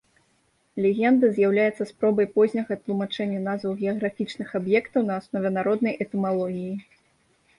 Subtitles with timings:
[0.83, 6.73] Легенда з'яўляецца спробай позняга тлумачэння назваў геаграфічных аб'ектаў на аснове народнай этымалогіі.